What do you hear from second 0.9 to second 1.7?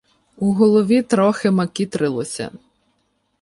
трохи